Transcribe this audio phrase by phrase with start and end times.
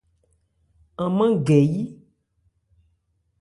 [1.03, 1.81] An mân gɛ yí.